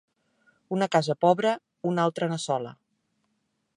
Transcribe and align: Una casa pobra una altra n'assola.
Una 0.77 0.87
casa 0.95 1.15
pobra 1.25 1.51
una 1.91 2.07
altra 2.07 2.31
n'assola. 2.33 2.73